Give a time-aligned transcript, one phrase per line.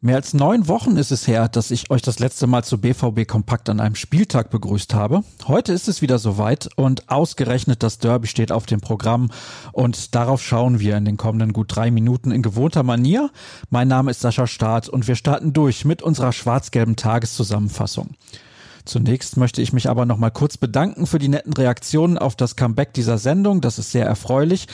[0.00, 3.28] Mehr als neun Wochen ist es her, dass ich euch das letzte Mal zu BVB
[3.28, 5.22] Kompakt an einem Spieltag begrüßt habe.
[5.46, 9.30] Heute ist es wieder soweit und ausgerechnet das Derby steht auf dem Programm
[9.72, 13.30] und darauf schauen wir in den kommenden gut drei Minuten in gewohnter Manier.
[13.70, 18.14] Mein Name ist Sascha Staat und wir starten durch mit unserer schwarz-gelben Tageszusammenfassung.
[18.88, 22.56] Zunächst möchte ich mich aber noch mal kurz bedanken für die netten Reaktionen auf das
[22.56, 23.60] Comeback dieser Sendung.
[23.60, 24.66] Das ist sehr erfreulich.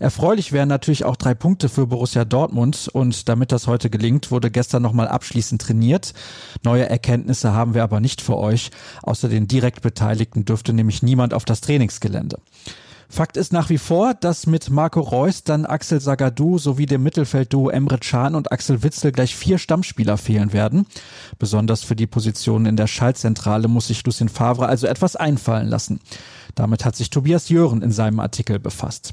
[0.00, 4.50] Erfreulich wären natürlich auch drei Punkte für Borussia Dortmund und damit das heute gelingt, wurde
[4.50, 6.14] gestern nochmal abschließend trainiert.
[6.64, 8.72] Neue Erkenntnisse haben wir aber nicht für euch.
[9.04, 12.40] Außer den direkt Beteiligten dürfte nämlich niemand auf das Trainingsgelände.
[13.12, 17.68] Fakt ist nach wie vor, dass mit Marco Reus dann Axel Sagadou sowie dem Mittelfeldduo
[17.68, 20.86] Emre Can und Axel Witzel gleich vier Stammspieler fehlen werden.
[21.36, 25.98] Besonders für die Positionen in der Schaltzentrale muss sich Lucien Favre also etwas einfallen lassen.
[26.54, 29.12] Damit hat sich Tobias Jören in seinem Artikel befasst.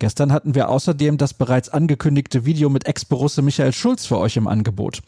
[0.00, 4.48] Gestern hatten wir außerdem das bereits angekündigte Video mit Ex-Borusse Michael Schulz für euch im
[4.48, 5.00] Angebot.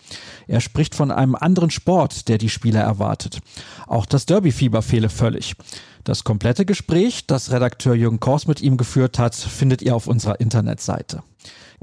[0.46, 3.40] Er spricht von einem anderen Sport, der die Spieler erwartet.
[3.88, 5.56] Auch das Derby-Fieber fehle völlig.
[6.04, 10.38] Das komplette Gespräch, das Redakteur Jürgen Kors mit ihm geführt hat, findet ihr auf unserer
[10.38, 11.22] Internetseite.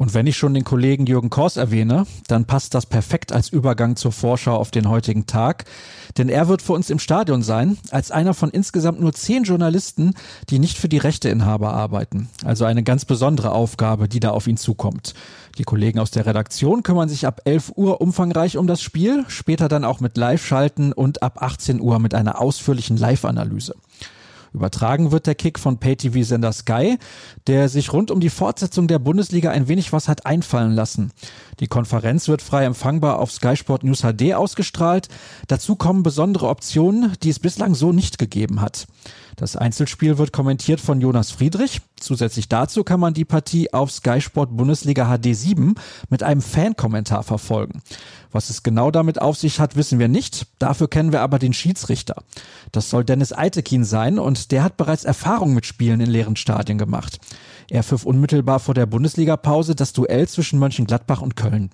[0.01, 3.95] Und wenn ich schon den Kollegen Jürgen Kors erwähne, dann passt das perfekt als Übergang
[3.95, 5.65] zur Vorschau auf den heutigen Tag.
[6.17, 10.15] Denn er wird für uns im Stadion sein, als einer von insgesamt nur zehn Journalisten,
[10.49, 12.29] die nicht für die Rechteinhaber arbeiten.
[12.43, 15.13] Also eine ganz besondere Aufgabe, die da auf ihn zukommt.
[15.59, 19.67] Die Kollegen aus der Redaktion kümmern sich ab 11 Uhr umfangreich um das Spiel, später
[19.67, 23.75] dann auch mit Live-Schalten und ab 18 Uhr mit einer ausführlichen Live-Analyse.
[24.53, 26.97] Übertragen wird der Kick von Pay-TV-Sender Sky,
[27.47, 31.11] der sich rund um die Fortsetzung der Bundesliga ein wenig was hat einfallen lassen.
[31.59, 35.07] Die Konferenz wird frei empfangbar auf Sky Sport News HD ausgestrahlt.
[35.47, 38.87] Dazu kommen besondere Optionen, die es bislang so nicht gegeben hat.
[39.41, 41.81] Das Einzelspiel wird kommentiert von Jonas Friedrich.
[41.99, 45.73] Zusätzlich dazu kann man die Partie auf Sky Sport Bundesliga HD 7
[46.11, 47.81] mit einem Fankommentar verfolgen.
[48.31, 50.45] Was es genau damit auf sich hat, wissen wir nicht.
[50.59, 52.21] Dafür kennen wir aber den Schiedsrichter.
[52.71, 56.77] Das soll Dennis Eitekin sein und der hat bereits Erfahrung mit Spielen in leeren Stadien
[56.77, 57.19] gemacht.
[57.67, 61.71] Er pfiff unmittelbar vor der Bundesliga-Pause das Duell zwischen Mönchengladbach und Köln.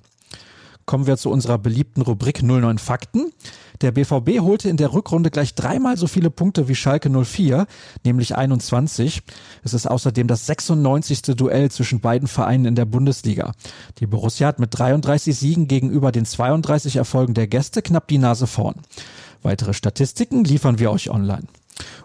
[0.88, 3.34] Kommen wir zu unserer beliebten Rubrik 09 Fakten.
[3.82, 7.68] Der BVB holte in der Rückrunde gleich dreimal so viele Punkte wie Schalke 04,
[8.06, 9.22] nämlich 21.
[9.66, 11.24] Es ist außerdem das 96.
[11.36, 13.52] Duell zwischen beiden Vereinen in der Bundesliga.
[14.00, 18.48] Die Borussia hat mit 33 Siegen gegenüber den 32 Erfolgen der Gäste knapp die Nase
[18.48, 18.76] vorn.
[19.44, 21.48] Weitere Statistiken liefern wir euch online.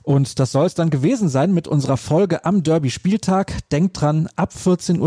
[0.02, 3.68] Und das soll es dann gewesen sein mit unserer Folge am Derby-Spieltag.
[3.70, 4.98] Denkt dran, ab 14.30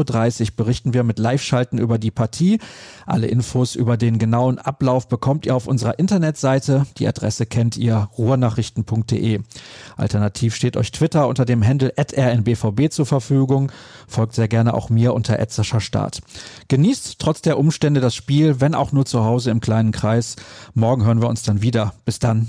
[0.42, 2.60] Uhr berichten wir mit Live-Schalten über die Partie.
[3.06, 6.86] Alle Infos über den genauen Ablauf bekommt ihr auf unserer Internetseite.
[6.98, 9.42] Die Adresse kennt ihr, ruhrnachrichten.de.
[9.98, 13.72] Alternativ steht euch Twitter unter dem Handle rnbvb zur Verfügung.
[14.08, 16.22] Folgt sehr gerne auch mir unter Start.
[16.68, 20.36] Genießt trotz der Umstände das Spiel, wenn auch nur zu Hause im kleinen Kreis.
[20.74, 21.94] Morgen hören wir uns dann wieder.
[22.06, 22.48] Bis dann.